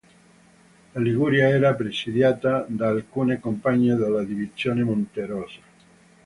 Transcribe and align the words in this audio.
La 0.95 0.99
Liguria 0.99 1.47
era 1.49 1.75
presidiata 1.77 2.65
da 2.67 2.87
alcune 2.87 3.39
compagnie 3.39 3.93
della 3.93 4.23
Divisione 4.23 4.81
"Monterosa". 4.83 5.59